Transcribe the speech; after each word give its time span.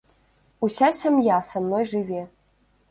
Уся 0.67 0.89
сям'я 1.01 1.39
са 1.51 1.57
мной 1.67 1.83
жыве. 1.95 2.23